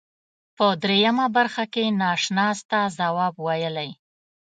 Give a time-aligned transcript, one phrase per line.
[0.57, 3.89] په دریمه برخه کې ناشناس ته جواب ویلی.